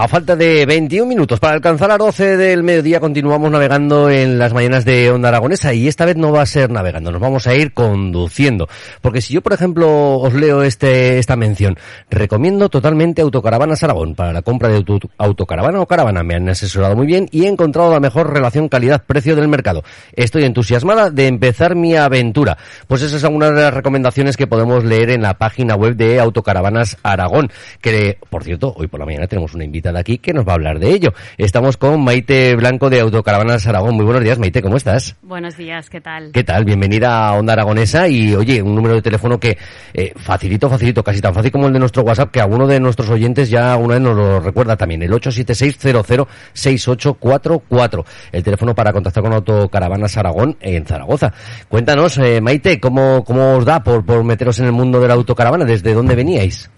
[0.00, 4.54] A falta de 21 minutos para alcanzar a 12 del mediodía continuamos navegando en las
[4.54, 7.56] mañanas de Onda Aragonesa y esta vez no va a ser navegando, nos vamos a
[7.56, 8.68] ir conduciendo.
[9.00, 11.76] Porque si yo, por ejemplo, os leo este, esta mención,
[12.10, 14.84] recomiendo totalmente Autocaravanas Aragón para la compra de
[15.16, 16.22] autocaravana o caravana.
[16.22, 19.82] Me han asesorado muy bien y he encontrado la mejor relación calidad-precio del mercado.
[20.12, 22.56] Estoy entusiasmada de empezar mi aventura.
[22.86, 26.20] Pues esas son algunas de las recomendaciones que podemos leer en la página web de
[26.20, 30.46] Autocaravanas Aragón, que, por cierto, hoy por la mañana tenemos una invitada aquí que nos
[30.46, 31.12] va a hablar de ello.
[31.36, 33.96] Estamos con Maite Blanco de Autocaravanas Aragón.
[33.96, 35.16] Muy buenos días, Maite, ¿cómo estás?
[35.22, 36.30] Buenos días, ¿qué tal?
[36.32, 36.64] ¿Qué tal?
[36.64, 39.58] Bienvenida a Onda Aragonesa y, oye, un número de teléfono que
[39.94, 43.08] eh, facilito, facilito, casi tan fácil como el de nuestro WhatsApp, que alguno de nuestros
[43.10, 49.32] oyentes ya una vez nos lo recuerda también, el 876-006844, el teléfono para contactar con
[49.32, 51.32] Autocaravanas Aragón en Zaragoza.
[51.68, 55.14] Cuéntanos, eh, Maite, ¿cómo, ¿cómo os da por, por meteros en el mundo de la
[55.14, 55.64] autocaravana?
[55.64, 56.70] ¿Desde dónde veníais?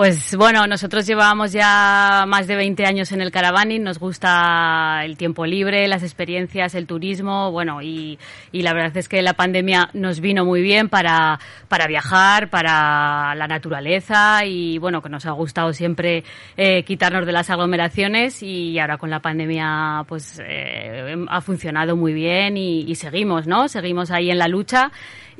[0.00, 5.18] Pues bueno, nosotros llevábamos ya más de 20 años en el caravaning, nos gusta el
[5.18, 8.18] tiempo libre, las experiencias, el turismo, bueno, y,
[8.50, 13.34] y la verdad es que la pandemia nos vino muy bien para, para viajar, para
[13.34, 16.24] la naturaleza y bueno, que nos ha gustado siempre
[16.56, 22.14] eh, quitarnos de las aglomeraciones y ahora con la pandemia pues eh, ha funcionado muy
[22.14, 23.68] bien y, y seguimos, ¿no?
[23.68, 24.92] Seguimos ahí en la lucha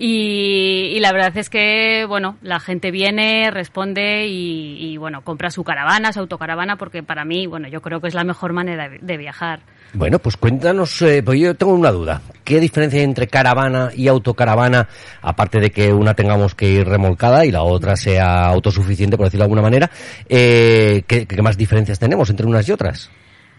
[0.02, 5.50] y, y, la verdad es que, bueno, la gente viene, responde y, y, bueno, compra
[5.50, 8.88] su caravana, su autocaravana, porque para mí, bueno, yo creo que es la mejor manera
[8.88, 9.60] de, viajar.
[9.92, 12.22] Bueno, pues cuéntanos, eh, pues yo tengo una duda.
[12.44, 14.88] ¿Qué diferencia hay entre caravana y autocaravana,
[15.20, 19.42] aparte de que una tengamos que ir remolcada y la otra sea autosuficiente, por decirlo
[19.42, 19.90] de alguna manera?
[20.30, 23.10] Eh, ¿qué, ¿Qué más diferencias tenemos entre unas y otras?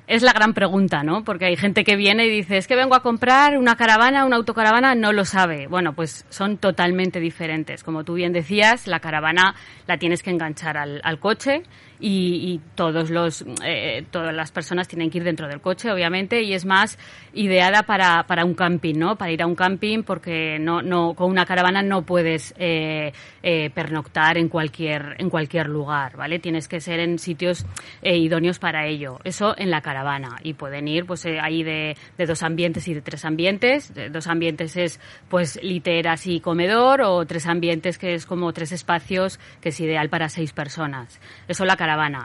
[0.08, 1.24] Es la gran pregunta, ¿no?
[1.24, 4.36] Porque hay gente que viene y dice, es que vengo a comprar una caravana, una
[4.36, 5.68] autocaravana, no lo sabe.
[5.68, 7.84] Bueno, pues son totalmente diferentes.
[7.84, 9.56] Como tú bien decías, la caravana
[9.88, 11.64] la tienes que enganchar al, al coche
[12.02, 16.42] y, y, todos los, eh, todas las personas tienen que ir dentro del coche, obviamente,
[16.42, 16.98] y es más
[17.34, 19.16] ideada para, para un camping, ¿no?
[19.16, 23.14] Para ir a un camping porque no, no, con una caravana no puedes eh,
[23.44, 26.40] eh, pernoctar en cualquier, en cualquier lugar, ¿vale?
[26.40, 27.66] Tienes que ser en sitios
[28.02, 29.20] eh, idóneos para ello.
[29.24, 30.38] Eso en la caravana.
[30.44, 33.94] Y pueden ir, pues, eh, ahí de, de dos ambientes y de tres ambientes.
[34.12, 39.40] Dos ambientes es, pues, literas y comedor, o tres ambientes que es como tres espacios
[39.62, 41.20] que es ideal para seis personas.
[41.48, 41.78] Eso la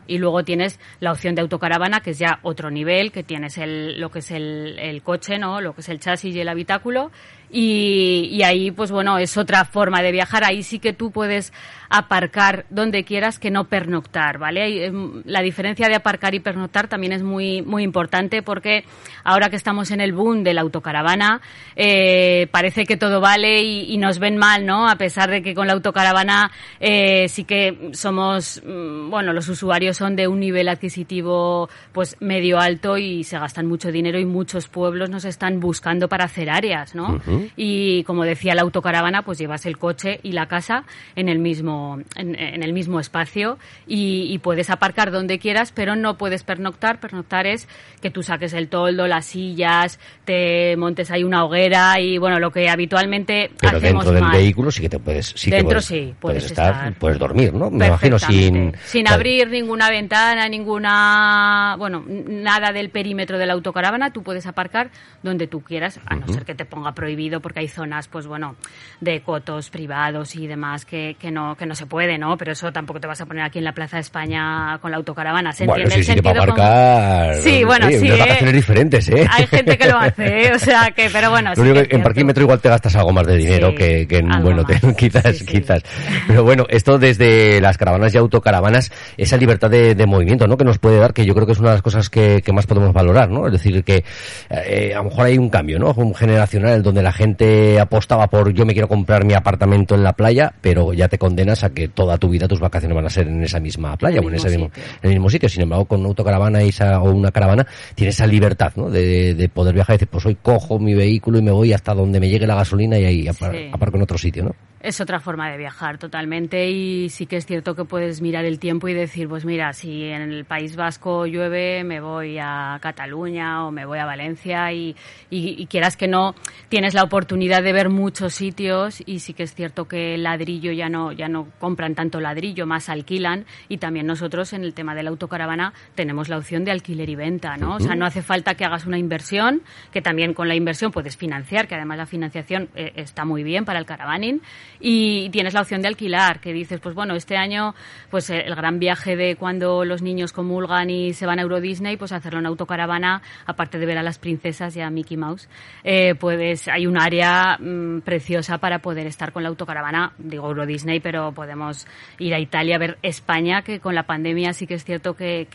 [0.07, 4.01] Y luego tienes la opción de autocaravana, que es ya otro nivel, que tienes el,
[4.01, 5.61] lo que es el, el coche, ¿no?
[5.61, 7.11] Lo que es el chasis y el habitáculo.
[7.51, 10.45] Y, y, ahí, pues bueno, es otra forma de viajar.
[10.45, 11.53] Ahí sí que tú puedes
[11.89, 14.93] aparcar donde quieras que no pernoctar, ¿vale?
[15.25, 18.85] La diferencia de aparcar y pernoctar también es muy, muy importante porque
[19.25, 21.41] ahora que estamos en el boom de la autocaravana,
[21.75, 24.89] eh, parece que todo vale y, nos ven mal, ¿no?
[24.89, 29.97] A pesar de que con la autocaravana eh, sí que somos, mm, bueno, los usuarios
[29.97, 34.69] son de un nivel adquisitivo pues medio alto y se gastan mucho dinero y muchos
[34.69, 37.21] pueblos nos están buscando para hacer áreas, ¿no?
[37.57, 41.99] Y como decía la autocaravana, pues llevas el coche y la casa en el mismo,
[42.17, 47.01] en, en el mismo espacio y, y, puedes aparcar donde quieras, pero no puedes pernoctar.
[47.01, 47.69] Pernoctar es
[48.01, 52.51] que tú saques el toldo, las sillas, te montes ahí una hoguera y bueno, lo
[52.51, 54.37] que habitualmente pero hacemos dentro del mal.
[54.37, 57.53] vehículo sí que te puedes, sí dentro puedes, sí, puedes, puedes estar, estar, puedes dormir,
[57.53, 57.71] ¿no?
[57.71, 64.13] Me imagino sin, sin abrir ninguna ventana, ninguna, bueno, nada del perímetro de la autocaravana,
[64.13, 64.91] tú puedes aparcar
[65.23, 66.35] donde tú quieras, a no uh -huh.
[66.35, 68.57] ser que te ponga prohibido porque hay zonas, pues bueno,
[69.01, 72.37] de cotos privados y demás que, que, no, que no se puede, ¿no?
[72.37, 74.97] Pero eso tampoco te vas a poner aquí en la Plaza de España con la
[74.97, 75.53] autocaravana.
[75.53, 76.43] ¿Se bueno, entiende sí, el sí, sentido?
[76.43, 77.43] aparcar, como...
[77.43, 78.07] Sí, bueno, oye, sí.
[78.07, 78.21] Unas ¿eh?
[78.21, 79.27] vacaciones diferentes, ¿eh?
[79.31, 80.53] Hay gente que lo hace, ¿eh?
[80.55, 81.51] O sea que, pero bueno.
[81.51, 83.75] Lo sí único que que en parquímetro igual te gastas algo más de dinero Sí,
[83.77, 84.95] que, que en, bueno, te- más.
[84.97, 85.47] quizás, Sí, sí.
[85.47, 85.83] quizás.
[86.27, 90.57] Pero bueno, esto desde las caravanas y autocaravanas, esa libertad de, de movimiento, ¿no?
[90.57, 92.53] Que nos puede dar, que yo creo que es una de las cosas que, que
[92.53, 93.47] más podemos valorar, ¿no?
[93.47, 94.05] Es decir, que
[94.51, 95.93] eh, a lo mejor hay un cambio, ¿no?
[95.97, 100.13] Un generacional donde la gente apostaba por yo me quiero comprar mi apartamento en la
[100.13, 103.27] playa, pero ya te condenas a que toda tu vida tus vacaciones van a ser
[103.29, 104.71] en esa misma playa o en ese mismo
[105.03, 105.49] en el mismo sitio.
[105.49, 108.91] Sin embargo, con una autocaravana y esa, o una caravana tienes esa libertad, ¿no?
[108.91, 111.95] De, de poder viajar y decir, pues hoy cojo mi vehículo y me voy hasta
[111.95, 113.71] donde me llegue la gasolina y ahí apar- Sí.
[113.73, 114.55] aparco en otro sitio, ¿no?
[114.87, 118.61] Es otra forma de viajar totalmente y sí que es cierto que puedes mirar el
[118.61, 123.67] tiempo y decir, pues mira, si en el País Vasco llueve, me voy a Cataluña
[123.67, 124.95] o me voy a Valencia y,
[125.29, 126.37] y, quieras que no,
[126.69, 130.71] tienes la oportunidad de ver muchos sitios y sí que es cierto que el ladrillo
[130.71, 134.95] ya no, ya no compran tanto ladrillo, más alquilan y también nosotros en el tema
[134.95, 137.75] de la autocaravana tenemos la opción de alquiler y venta, ¿no?
[137.75, 141.17] O sea, no hace falta que hagas una inversión, que también con la inversión puedes
[141.17, 144.43] financiar, que además la financiación eh, está muy bien para el caravaning
[144.81, 147.75] y tienes la opción de alquilar, que dices, pues bueno, este año,
[148.11, 151.97] pues el gran viaje de cuando los niños comulgan y se van a Euro Disney,
[151.97, 155.49] pues hacerlo en autocaravana, aparte de ver a las princesas y a Mickey Mouse,
[155.85, 160.67] eh, pues hay un área mm, preciosa para poder estar con la autocaravana, digo Euro
[160.67, 161.87] Disney, pero podemos
[162.19, 165.47] ir a Italia a ver España, que con la pandemia sí que es cierto que,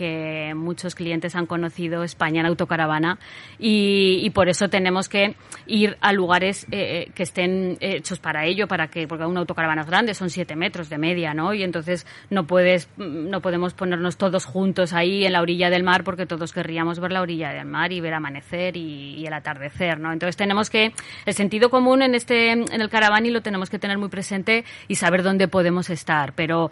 [0.55, 3.19] muchos clientes han conocido España en autocaravana.
[3.59, 5.35] Y, por eso tenemos que
[5.67, 9.81] ir a lugares eh, eh, que estén hechos para ello, para que porque una autocaravana
[9.81, 11.53] es grande, son siete metros de media, ¿no?
[11.53, 16.05] Y entonces no puedes, no podemos ponernos todos juntos ahí en la orilla del mar
[16.05, 20.13] porque todos querríamos ver la orilla del mar y ver amanecer y, el atardecer, ¿no?
[20.13, 20.93] Entonces tenemos que
[21.25, 24.95] el sentido común en este en el caravani lo tenemos que tener muy presente y
[24.95, 26.71] saber dónde podemos estar, pero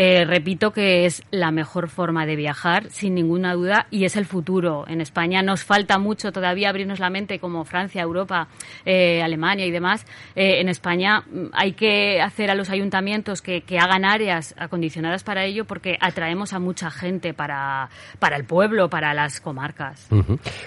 [0.00, 4.26] eh, repito que es la mejor forma de viajar, sin ninguna duda, y es el
[4.26, 4.84] futuro.
[4.86, 8.46] En España nos falta mucho todavía abrirnos la mente, como Francia, Europa,
[8.86, 10.06] eh, Alemania y demás.
[10.36, 15.44] Eh, en España mm, hay que hacer a los ayuntamientos que, hagan áreas acondicionadas para
[15.44, 17.88] ello, porque atraemos a mucha gente para,
[18.20, 20.06] para el pueblo, para las comarcas.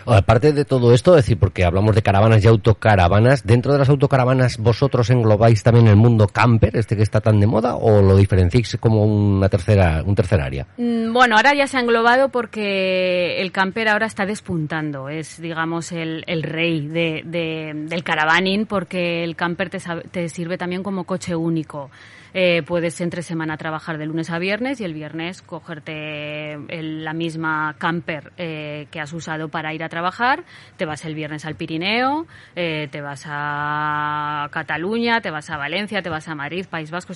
[0.06, 4.58] Aparte de todo esto, decir, porque hablamos de caravanas y autocaravanas, dentro de las autocaravanas,
[4.58, 8.76] ¿vosotros englobáis también el mundo camper, este que está tan de moda, o lo diferenciáis
[8.78, 10.68] como una tercera, un tercer área?
[10.78, 15.10] Mm, bueno, ahora ya se ha englobado porque el camper ahora está despuntando.
[15.10, 19.80] Es, digamos, el, el rey de, del caravaning porque el camper te,
[20.12, 21.90] te sirve también como coche único.
[22.34, 27.76] Eh, puedes entre semana trabajar de lunes a viernes y el viernes cogerte la misma
[27.78, 30.46] camper eh, que has usado para ir a trabajar,
[30.78, 32.26] te vas el viernes al Pirineo,
[32.56, 37.14] eh, te vas a Cataluña, te vas a Valencia, te vas a Madrid, País Vasco,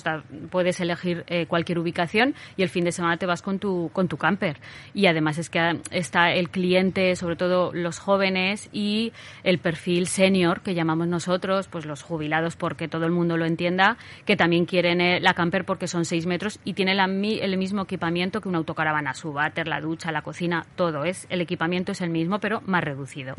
[0.50, 4.16] puedes elegir cualquier ubicación y el fin de semana te vas con tu, con tu
[4.16, 4.58] camper.
[4.92, 9.12] Y además es que está el cliente, sobre todo los jóvenes y
[9.44, 13.96] el perfil senior que llamamos nosotros, pues los jubilados porque todo el mundo lo entienda,
[14.24, 18.48] que también quieren la camper porque son 6 metros y tiene el mismo equipamiento que
[18.48, 22.38] una autocaravana, su váter, la ducha, la cocina, todo es, el equipamiento es el mismo
[22.40, 23.34] pero más reducido.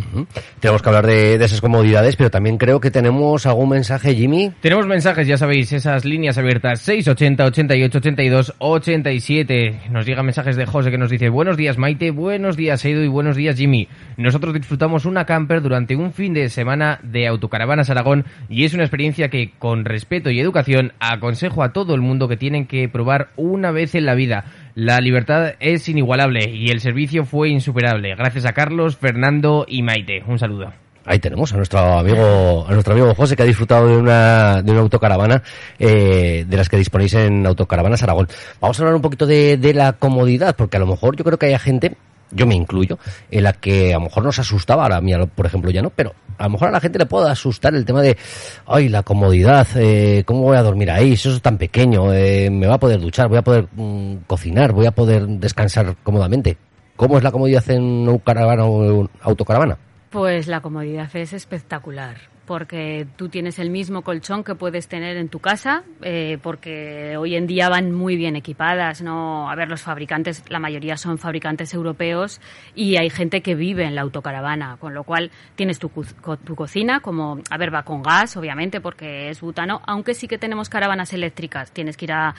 [0.60, 4.52] Tenemos que hablar de, esas comodidades, pero también creo que tenemos algún mensaje, Jimmy.
[4.62, 9.82] Tenemos mensajes, ya sabéis, esas líneas abiertas 680 88 82 87.
[9.92, 13.08] Nos llegan mensajes de José que nos dice, buenos días Maite, buenos días Edu y
[13.08, 13.88] buenos días Jimmy.
[14.18, 18.84] Nosotros disfrutamos una camper durante un fin de semana de Autocaravanas Aragón y es una
[18.84, 23.30] experiencia que con respeto y educación aconsejo a todo el mundo que tienen que probar
[23.36, 24.46] una vez en la vida.
[24.76, 28.16] La libertad es inigualable y el servicio fue insuperable.
[28.16, 30.24] Gracias a Carlos, Fernando y Maite.
[30.28, 30.74] Un saludo.
[31.06, 34.72] Ahí tenemos a nuestro amigo, a nuestro amigo José que ha disfrutado de una, de
[34.72, 35.42] una autocaravana,
[35.80, 38.28] eh, de las que disponéis en Autocaravanas Aragón.
[38.60, 41.40] Vamos a hablar un poquito de, de la comodidad, porque a lo mejor yo creo
[41.40, 41.96] que hay gente
[42.32, 43.00] yo me incluyo,
[43.32, 45.90] en la que a lo mejor nos asustaba, ahora a mí, por ejemplo, ya no,
[45.90, 48.18] pero a lo mejor a la gente le puede asustar el tema de,
[48.66, 51.14] ay, la comodidad, eh, ¿cómo voy a dormir ahí?
[51.14, 54.72] Eso es tan pequeño, eh, me va a poder duchar, voy a poder mm, cocinar,
[54.74, 56.58] voy a poder descansar cómodamente.
[56.96, 59.78] ¿Cómo es la comodidad en una caravana o autocaravana?
[60.10, 65.28] Pues la comodidad es espectacular porque tú tienes el mismo colchón que puedes tener en
[65.28, 69.52] tu casa, eh, porque hoy en día van muy bien equipadas, ¿no?
[69.52, 72.40] A ver, los fabricantes, la mayoría son fabricantes europeos
[72.74, 77.02] y hay gente que vive en la autocaravana, con lo cual tienes tu, tu cocina,
[77.02, 81.12] como, a ver, va con gas, obviamente, porque es butano, aunque sí que tenemos caravanas
[81.12, 82.34] eléctricas, tienes que ir a,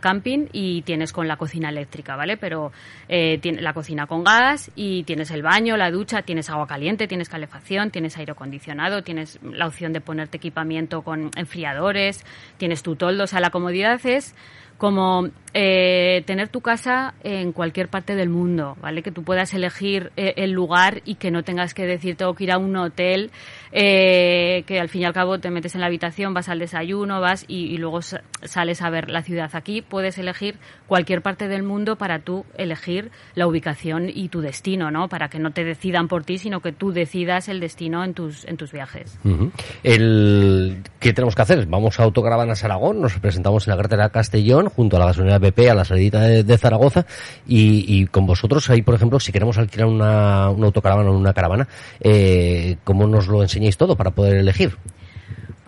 [0.00, 2.36] camping y tienes con la cocina eléctrica, ¿vale?
[2.36, 2.72] Pero
[3.08, 7.06] eh, tiene la cocina con gas y tienes el baño, la ducha, tienes agua caliente,
[7.06, 12.24] tienes calefacción, tienes aire acondicionado, tienes la opción de ponerte equipamiento con enfriadores,
[12.56, 14.34] tienes tu toldo, o sea, la comodidad es
[14.78, 19.02] como eh, tener tu casa en cualquier parte del mundo, ¿vale?
[19.02, 22.44] Que tú puedas elegir eh, el lugar y que no tengas que decir tengo que
[22.44, 23.30] ir a un hotel,
[23.72, 27.20] eh, que al fin y al cabo te metes en la habitación, vas al desayuno,
[27.20, 29.50] vas y, luego sales a ver la ciudad.
[29.54, 34.90] Aquí puedes elegir cualquier parte del mundo para tú elegir la ubicación y tu destino,
[34.90, 35.08] ¿no?
[35.08, 38.44] Para que no te decidan por ti, sino que tú decidas el destino en tus,
[38.44, 39.18] en tus viajes.
[39.82, 41.66] el, ¿Qué tenemos que hacer?
[41.66, 45.70] Vamos a Autocaravanas Aragón, nos presentamos en la carretera Castellón, junto a la gasolinera BP,
[45.70, 47.06] a la salida de, Zaragoza,
[47.46, 51.68] y, con vosotros ahí, por ejemplo, si queremos alquilar una, una autocaravana o una caravana,
[52.00, 54.76] eh, ¿cómo nos lo enseñáis todo para poder elegir?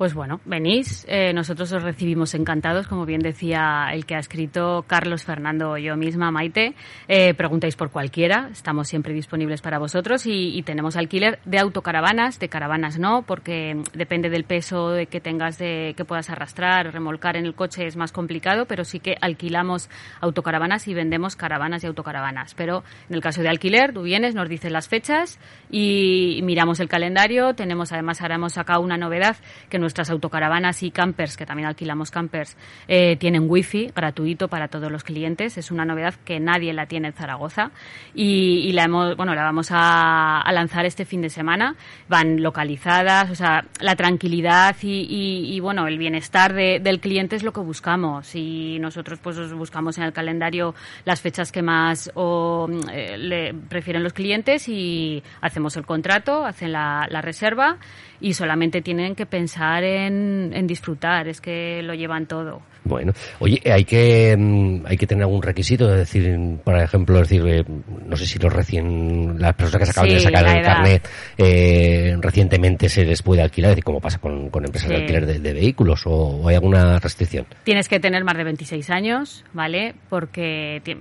[0.00, 4.83] Pues bueno, venís, eh, nosotros os recibimos encantados, como bien decía el que ha escrito
[4.87, 6.75] Carlos Fernando yo misma, Maite.
[7.07, 12.38] Eh, preguntáis por cualquiera, estamos siempre disponibles para vosotros y, y, tenemos alquiler de autocaravanas,
[12.38, 17.45] de caravanas no, porque depende del peso que tengas de que puedas arrastrar, remolcar en
[17.45, 19.90] el coche es más complicado, pero sí que alquilamos
[20.23, 22.54] autocaravanas y vendemos caravanas y autocaravanas.
[22.54, 25.38] Pero en el caso de alquiler, tú vienes, nos dices las fechas
[25.71, 27.52] y miramos el calendario.
[27.52, 29.37] Tenemos además ahora hemos sacado una novedad
[29.69, 32.56] que nos nuestras autocaravanas y campers, que también alquilamos campers,
[32.87, 35.59] eh, tienen wifi gratuito para todos los clientes.
[35.59, 37.73] Es una novedad que nadie la tiene en Zaragoza
[38.14, 41.75] y, la hemos, bueno, la vamos a, lanzar este fin de semana.
[42.09, 47.52] Van localizadas, o sea, la tranquilidad y, bueno, el bienestar de, del cliente es lo
[47.52, 52.12] que buscamos y nosotros pues buscamos en el calendario las fechas que más
[52.92, 57.78] eh, le prefieren los clientes y hacemos el contrato, hacen la reserva
[58.20, 62.62] y solamente tienen que pensar en, en, disfrutar, es que lo llevan todo.
[62.84, 67.42] Bueno, oye, hay que mm, hay que tener algún requisito, es decir, por ejemplo, decir,
[67.46, 67.64] eh,
[68.06, 71.08] no sé si los recién las personas que se acaban Sí, de sacar el carnet
[71.38, 75.26] eh, recientemente se les puede alquilar, es decir, como pasa con, con empresas de alquiler
[75.26, 77.46] de, de vehículos o, o hay alguna restricción.
[77.64, 79.94] Tienes que tener más de 26 años, ¿vale?
[80.08, 80.96] Porque ti-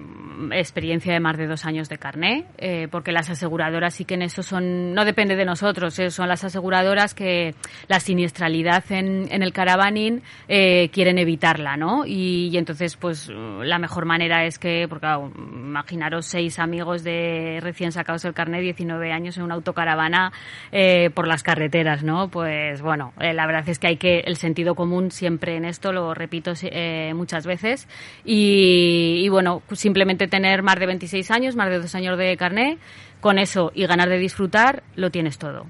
[0.51, 4.21] experiencia de más de dos años de carné, eh, porque las aseguradoras sí que en
[4.23, 7.55] eso son, no depende de nosotros, eh, son las aseguradoras que
[7.87, 12.05] la siniestralidad en, en el caravaning eh, quieren evitarla, ¿no?
[12.05, 17.91] Y, entonces, pues la mejor manera es que, porque claro, imaginaros seis amigos de recién
[17.91, 20.31] sacados del carnet, 19 años en una autocaravana
[20.71, 22.29] eh, por las carreteras, ¿no?
[22.29, 25.91] Pues bueno, eh, la verdad es que hay que el sentido común siempre en esto,
[25.91, 27.87] lo repito eh, muchas veces,
[28.23, 32.79] y, bueno, simplemente tener más de 26 años, más de dos años de carnet,
[33.19, 35.65] con eso y ganar de disfrutar, lo tienes todo.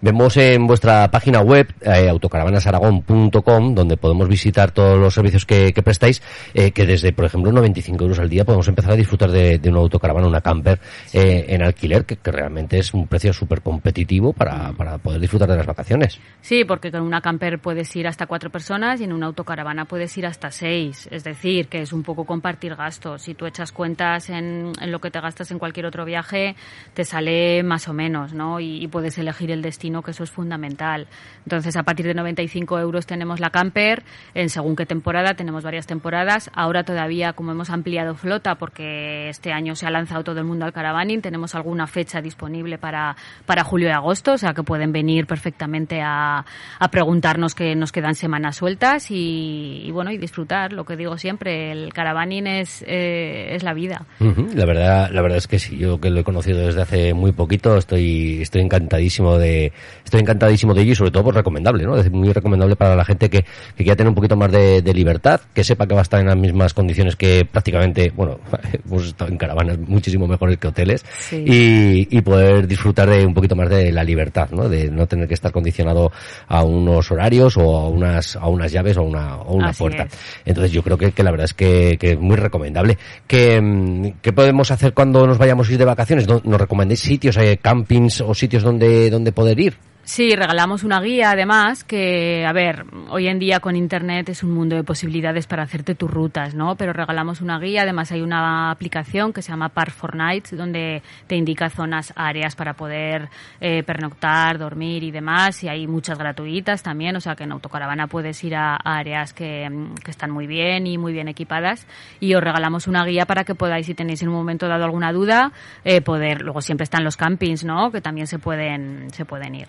[0.00, 5.82] Vemos en vuestra página web, eh, autocaravanasaragón.com, donde podemos visitar todos los servicios que, que
[5.82, 6.22] prestáis,
[6.54, 9.70] eh, que desde, por ejemplo, 95 euros al día podemos empezar a disfrutar de, de
[9.70, 10.80] una autocaravana, una camper
[11.12, 15.48] eh, en alquiler, que, que realmente es un precio súper competitivo para, para poder disfrutar
[15.48, 16.20] de las vacaciones.
[16.40, 20.16] Sí, porque con una camper puedes ir hasta cuatro personas y en una autocaravana puedes
[20.18, 21.08] ir hasta seis.
[21.10, 23.22] Es decir, que es un poco compartir gastos.
[23.22, 26.56] Si tú echas cuentas en, en lo que te gastas en cualquier otro viaje,
[26.94, 28.60] te sale más o menos, ¿no?
[28.60, 31.08] Y, puedes elegir el destino, que eso es fundamental.
[31.44, 34.04] Entonces, a partir de 95 euros tenemos la camper.
[34.32, 36.50] En según qué temporada, tenemos varias temporadas.
[36.54, 40.64] Ahora todavía, como hemos ampliado flota, porque este año se ha lanzado todo el mundo
[40.64, 44.92] al caravaning, tenemos alguna fecha disponible para, para julio y agosto, o sea que pueden
[44.92, 46.44] venir perfectamente a,
[46.78, 51.72] a preguntarnos que nos quedan semanas sueltas y, bueno, y disfrutar, lo que digo siempre,
[51.72, 54.06] el caravaning es, eh, es la vida.
[54.54, 57.32] La verdad, la verdad es que sí, yo que lo he conocido desde hace muy
[57.32, 59.72] poquito, estoy, estoy encantadísimo de,
[60.04, 61.96] estoy encantadísimo de ello y sobre todo pues recomendable, ¿no?
[61.96, 64.94] Es muy recomendable para la gente que, que quiera tener un poquito más de, de
[64.94, 68.38] libertad, que sepa que va a estar en las mismas condiciones que prácticamente, bueno,
[68.86, 71.44] hemos estado en caravanas muchísimo mejores que hoteles Sí.
[71.46, 74.68] y, y poder disfrutar de un poquito más de la libertad, ¿no?
[74.68, 76.12] De no tener que estar condicionado
[76.48, 79.78] a unos horarios o a unas, a unas llaves o a una, o una Así
[79.80, 80.04] puerta.
[80.04, 80.12] es.
[80.44, 82.96] Entonces yo creo que, que la verdad es que, que es muy recomendable.
[83.26, 86.26] ¿Qué, mm, ¿Qué podemos hacer cuando nos vayamos a ir de vacaciones?
[86.46, 89.74] ¿No- ¿Nos recomendáis sitios, eh, campings o sitios donde, donde poder ir?
[90.08, 94.52] Sí, regalamos una guía además que, a ver, hoy en día con Internet es un
[94.52, 96.76] mundo de posibilidades para hacerte tus rutas, ¿no?
[96.76, 101.02] Pero regalamos una guía, además hay una aplicación que se llama Park for Nights donde
[101.26, 106.84] te indica zonas, áreas para poder eh, pernoctar, dormir y demás y hay muchas gratuitas
[106.84, 110.46] también, o sea que en autocaravana puedes ir a, áreas que, mm, que están muy
[110.46, 111.84] bien y muy bien equipadas
[112.20, 115.12] y os regalamos una guía para que podáis, si tenéis en un momento dado alguna
[115.12, 115.50] duda,
[115.84, 117.90] eh, poder, luego siempre están los campings, ¿no?
[117.90, 119.66] Que también se pueden, se pueden ir.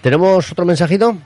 [0.00, 1.16] ¿Tenemos otro mensajito?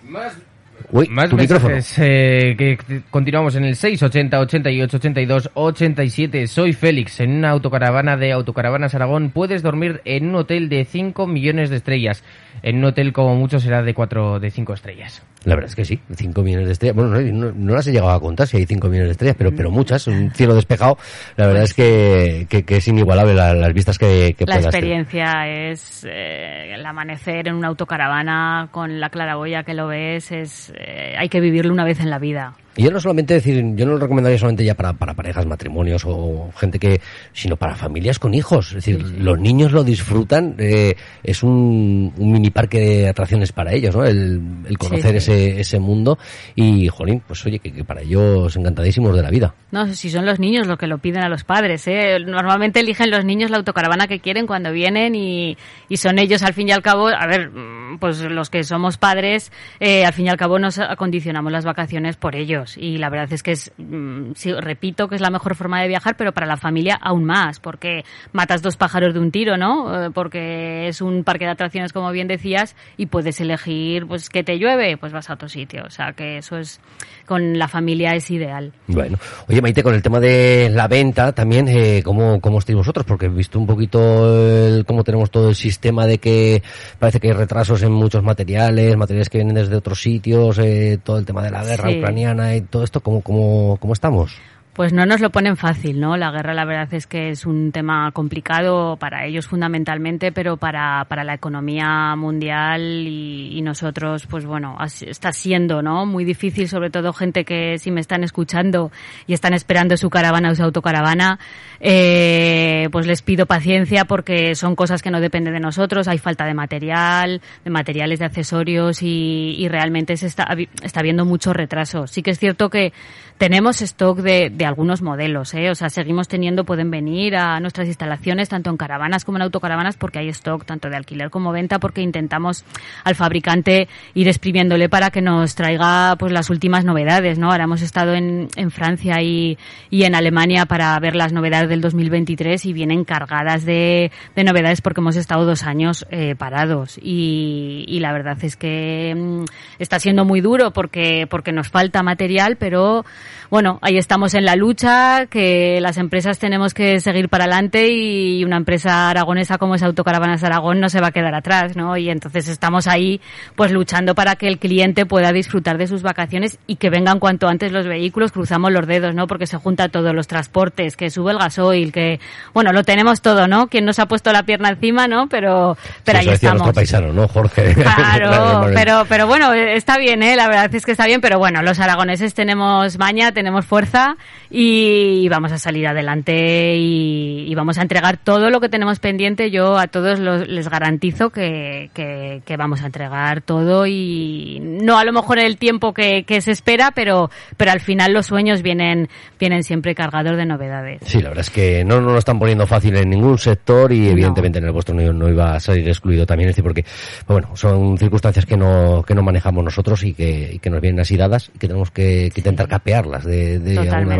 [0.90, 1.74] Uy, Más tu micrófono.
[1.74, 6.46] mensajes eh, que que continuamos en el 680 88 82 87.
[6.46, 7.20] Soy Félix.
[7.20, 11.76] En una autocaravana de Autocaravanas Aragón puedes dormir en un hotel de 5 millones de
[11.76, 12.24] estrellas.
[12.62, 15.22] En un hotel como mucho será de 4 de 5 estrellas.
[15.44, 16.96] La verdad es que sí, 5 millones de estrellas.
[16.96, 19.36] Bueno, no, no- no las he llegado a contar si hay 5 millones de estrellas,
[19.38, 20.98] pero, pero muchas, un cielo despejado.
[21.36, 24.72] La verdad es que, que, que es inigualable la- las vistas que, que La puedas
[24.72, 24.74] tener.
[24.98, 30.72] experiencia es eh, el amanecer en una autocaravana con la claraboya que lo ves, es
[30.76, 32.54] eh, hay que vivirlo una vez en la vida.
[32.78, 36.04] Y yo no solamente decir, yo no lo recomendaría solamente ya para, para parejas, matrimonios
[36.06, 37.00] o gente que,
[37.32, 38.68] sino para familias con hijos.
[38.68, 40.94] Es decir, los niños lo disfrutan, eh,
[41.24, 44.04] es un, un, mini parque de atracciones para ellos, ¿no?
[44.04, 46.18] El, el conocer Sí, ese, ese mundo
[46.54, 49.54] y, jolín, pues oye, que, que para ellos encantadísimos de la vida.
[49.70, 51.86] No, si son los niños los que lo piden a los padres.
[51.88, 52.18] ¿eh?
[52.24, 55.56] Normalmente eligen los niños la autocaravana que quieren cuando vienen y,
[55.88, 58.98] y son ellos al fin y al cabo, a ver, mm, pues los que somos
[58.98, 62.67] padres, eh, al fin y al cabo nos acondicionamos las vacaciones por ellos.
[62.76, 65.88] Y la verdad es que es, mm, sí, repito, que es la mejor forma de
[65.88, 70.06] viajar, pero para la familia aún más, porque matas dos pájaros de un tiro, ¿no?
[70.06, 74.42] Eh, Porque es un parque de atracciones, como bien decías, y puedes elegir, pues, que
[74.42, 75.84] te llueve, pues vas a otro sitio.
[75.86, 76.80] O sea, que eso es,
[77.26, 78.72] con la familia es ideal.
[78.86, 83.06] Bueno, oye Maite, con el tema de la venta también, eh, ¿cómo, ¿cómo estáis vosotros?
[83.06, 86.62] Porque he visto un poquito el, cómo tenemos todo el sistema de que
[86.98, 91.18] parece que hay retrasos en muchos materiales, materiales que vienen desde otros sitios, eh, todo
[91.18, 91.98] el tema de la guerra Sí.
[91.98, 94.38] ucraniana y todo esto, ¿cómo, cómo, cómo estamos?
[94.78, 96.16] Pues no nos lo ponen fácil, ¿no?
[96.16, 101.04] La guerra, la verdad es que es un tema complicado para ellos fundamentalmente, pero para,
[101.08, 106.06] para la economía mundial y, y nosotros, pues bueno, está siendo, ¿no?
[106.06, 108.92] Muy difícil, sobre todo gente que si me están escuchando
[109.26, 111.40] y están esperando su caravana o su autocaravana,
[111.80, 116.44] eh, pues les pido paciencia porque son cosas que no dependen de nosotros, hay falta
[116.44, 120.46] de material, de materiales, de accesorios y, y realmente se está,
[120.84, 122.06] está habiendo mucho retraso.
[122.06, 122.92] Sí que es cierto que
[123.38, 125.70] tenemos stock de, de algunos modelos, ¿eh?
[125.70, 129.96] o sea, seguimos teniendo, pueden venir a nuestras instalaciones, tanto en caravanas como en autocaravanas,
[129.96, 132.64] porque hay stock tanto de alquiler como venta, porque intentamos
[133.04, 137.50] al fabricante ir exprimiéndole para que nos traiga pues las últimas novedades, ¿no?
[137.50, 139.58] Ahora hemos estado en, en Francia y,
[139.90, 144.80] y en Alemania para ver las novedades del 2023 y vienen cargadas de, de novedades
[144.80, 149.44] porque hemos estado dos años eh, parados y, y la verdad es que mm,
[149.78, 153.04] está siendo muy duro porque, porque nos falta material, pero
[153.50, 158.44] bueno, ahí estamos en la lucha, que las empresas tenemos que seguir para adelante y
[158.44, 161.96] una empresa aragonesa como es Autocaravanas Aragón no se va a quedar atrás, ¿no?
[161.96, 163.20] Y entonces estamos ahí
[163.56, 167.48] pues luchando para que el cliente pueda disfrutar de sus vacaciones y que vengan cuanto
[167.48, 169.26] antes los vehículos, cruzamos los dedos, ¿no?
[169.26, 172.20] Porque se junta todos los transportes, que sube el gasoil, que
[172.52, 173.68] bueno, lo tenemos todo, ¿no?
[173.68, 175.28] Quien nos ha puesto la pierna encima, ¿no?
[175.28, 176.72] Pero pero Eso ahí estamos.
[176.72, 177.74] paisano, ¿no, Jorge?
[177.88, 180.36] Claro, pero, pero bueno, está bien, ¿eh?
[180.36, 184.16] la verdad es que está bien, pero bueno, los aragoneses tenemos maña, tenemos fuerza
[184.50, 189.50] y vamos a salir adelante y, y vamos a entregar todo lo que tenemos pendiente.
[189.50, 194.98] Yo a todos los- les garantizo que, que, que vamos a entregar todo y no
[194.98, 198.62] a lo mejor el tiempo que, que se espera, pero, pero al final los sueños
[198.62, 201.00] vienen, vienen siempre cargados de novedades.
[201.04, 204.08] Sí, la verdad es que no nos lo están poniendo fácil en ningún sector y
[204.08, 207.26] evidentemente en el vuestro no, no iba a salir excluido también, es decir, porque pues
[207.26, 211.00] bueno, son circunstancias que no, que no manejamos nosotros y que, y que nos vienen
[211.00, 214.16] así dadas y que tenemos que, intentar capearlas de, de alguna Totalmente.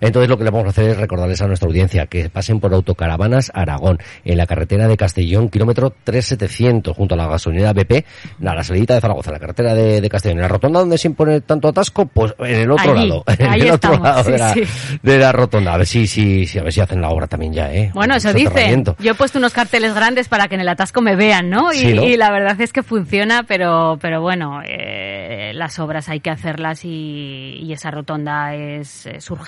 [0.00, 2.72] Entonces lo que le vamos a hacer es recordarles a nuestra audiencia que pasen por
[2.74, 8.04] Autocaravanas Aragón, en la carretera de Castellón, kilómetro 3700, junto a la gasolinera BP,
[8.44, 11.08] a la salida de Zaragoza, la carretera de, de Castellón, en la rotonda donde se
[11.08, 14.38] impone tanto atasco, pues en el otro Allí, lado, en el otro lado de sí,
[14.38, 14.62] la, sí.
[15.02, 15.74] de la rotonda.
[15.74, 17.90] A ver si, si, si, a ver si hacen la obra también ya, ¿eh?
[17.94, 18.84] Bueno, eso dicen.
[18.98, 21.72] Yo he puesto unos carteles grandes para que en el atasco me vean, ¿no?
[21.72, 22.04] Y, Sí, ¿no?
[22.04, 26.84] y la verdad es que funciona, pero, pero bueno, eh, las obras hay que hacerlas
[26.84, 29.43] y, y esa rotonda es, es urgente.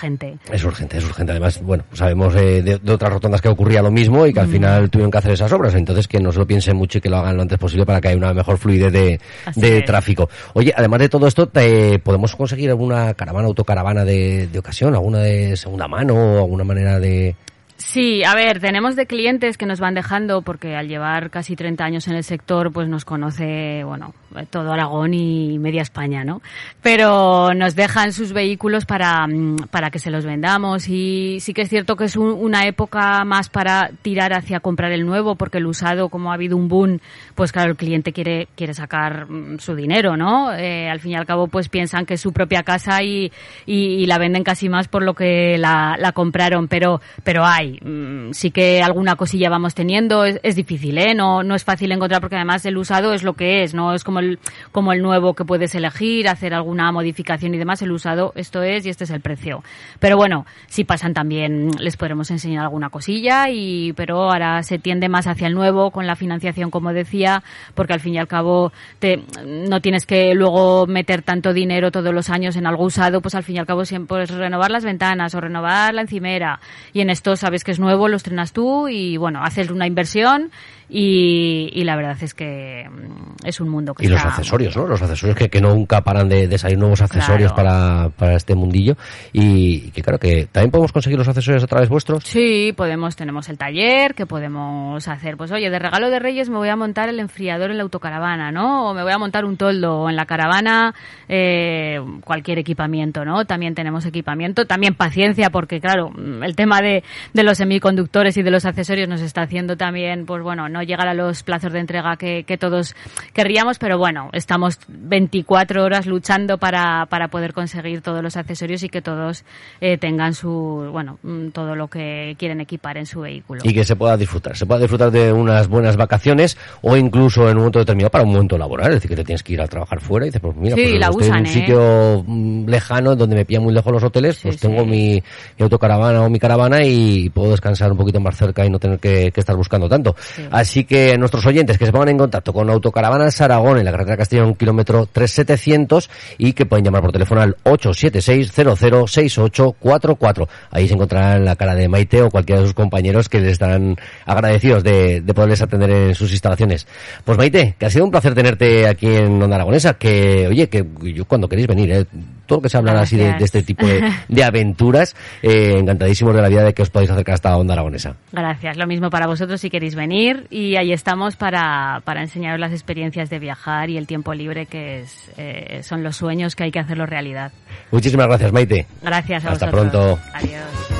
[0.51, 1.31] Es urgente, es urgente.
[1.31, 4.43] Además, bueno, sabemos eh, de, de otras rotondas que ocurría lo mismo y que Mm.
[4.43, 5.73] al final tuvieron que hacer esas obras.
[5.75, 7.99] Entonces, que no se lo piensen mucho y que lo hagan lo antes posible para
[8.01, 9.19] que haya una mejor fluidez de,
[9.55, 10.29] de tráfico.
[10.53, 14.93] Oye, además de todo esto, te- ¿podemos conseguir alguna caravana, autocaravana de, de ocasión?
[14.93, 17.35] ¿Alguna de segunda mano o alguna manera de...?
[17.77, 21.85] Sí, a ver, tenemos de clientes que nos van dejando porque al llevar casi 30
[21.85, 24.15] años en el sector, pues nos conoce, bueno,
[24.49, 26.41] todo Aragón y media España, ¿no?
[26.81, 31.61] Pero nos dejan sus vehículos para, mm, para que se los vendamos y sí que
[31.61, 35.59] es cierto que es un- una época más para tirar hacia comprar el nuevo porque
[35.59, 36.99] el usado, como ha habido un boom,
[37.35, 40.51] pues claro, el cliente quiere, quiere sacar mm, su dinero, ¿no?
[40.51, 43.31] Eh, al fin y al cabo, pues piensan que es su propia casa y,
[43.67, 47.66] y, la venden casi más por lo que la compraron, pero, pero hay.
[47.81, 51.13] Mm, Sí que alguna cosilla vamos teniendo, es, difícil, ¿eh?
[51.15, 54.03] No, no es fácil encontrar porque además el usado es lo que es, no es
[54.03, 54.39] como el,
[54.71, 58.85] como el nuevo que puedes elegir, hacer alguna modificación y demás, el usado esto es
[58.85, 59.63] y este es el precio.
[59.99, 65.09] Pero bueno, si pasan también les podremos enseñar alguna cosilla y, pero ahora se tiende
[65.09, 67.43] más hacia el nuevo con la financiación, como decía,
[67.75, 72.13] porque al fin y al cabo te, no tienes que luego meter tanto dinero todos
[72.13, 74.83] los años en algo usado, pues al fin y al cabo siempre es renovar las
[74.83, 76.59] ventanas o renovar la encimera.
[76.93, 79.87] Y en esto sabes ves que es nuevo, lo estrenas tú y bueno, haces una
[79.87, 80.51] inversión
[80.89, 84.87] y, y la verdad es que mm, es un mundo que Y los accesorios, ¿no?
[84.87, 88.95] Los accesorios que, que nunca paran de, de salir nuevos accesorios para, para este mundillo.
[89.33, 92.23] Y, que claro, que también podemos conseguir los accesorios a través vuestros.
[92.23, 96.57] Sí, podemos, tenemos el taller, que podemos hacer, pues oye, de regalo de Reyes me
[96.57, 98.89] voy a montar el enfriador en la autocaravana, ¿no?
[98.89, 100.95] O me voy a montar un toldo, o en la caravana
[101.27, 103.45] eh, cualquier equipamiento, ¿no?
[103.45, 108.51] También tenemos equipamiento, también paciencia, porque claro, el tema de, de los semiconductores y de
[108.51, 112.15] los accesorios nos está haciendo también, pues bueno, no llegar a los plazos de entrega
[112.17, 112.95] que, que todos
[113.33, 118.89] querríamos, pero bueno, estamos 24 horas luchando para, para poder conseguir todos los accesorios y
[118.89, 119.43] que todos
[119.81, 123.61] eh, tengan su, bueno, mm, todo lo que quieren equipar en su vehículo.
[123.63, 124.55] Y que se pueda disfrutar.
[124.55, 128.31] Se pueda disfrutar de unas buenas vacaciones o incluso en un momento determinado para un
[128.31, 128.89] momento laboral.
[128.89, 130.83] Es decir, que te tienes que ir a trabajar fuera y dices, pues mira, Sí,
[130.83, 131.53] pues la estoy usan, en un ¿eh?
[131.53, 134.89] sitio mm, lejano donde me pillan muy lejos los hoteles, pues tengo sí.
[134.89, 135.23] mi,
[135.57, 138.99] mi autocaravana o mi caravana y puedo descansar un poquito más cerca y no tener
[138.99, 140.15] que, que estar buscando tanto.
[140.51, 144.17] Así que nuestros oyentes que se pongan en contacto con Autocaravanas Aragón en la carretera
[144.17, 150.47] Castellón, kilómetro 3700 y que pueden llamar por teléfono al 876-006844.
[150.71, 153.95] Ahí se encontrarán la cara de Maite o cualquiera de sus compañeros que les estarán
[154.25, 156.85] agradecidos de, de poderles atender en sus instalaciones.
[157.23, 160.85] Pues Maite, que ha sido un placer tenerte aquí en Onda Aragonesa, que oye, que
[161.13, 162.05] yo cuando queréis venir, ¿eh?
[162.47, 166.41] Todo lo que se habla así de, este tipo de, de aventuras, eh, encantadísimos de
[166.41, 168.15] la vida de que os podáis acercar hasta Onda Aragonesa.
[168.31, 168.77] Gracias.
[168.77, 173.29] Lo mismo para vosotros si queréis venir y ahí estamos para, para enseñaros las experiencias
[173.29, 176.79] de viajar y el tiempo libre que es, eh, son los sueños que hay que
[176.79, 177.51] hacerlo realidad.
[177.91, 178.87] Muchísimas gracias, Maite.
[179.01, 179.91] Gracias a Hasta vosotros.
[179.91, 180.19] pronto.
[180.33, 180.96] Adiós.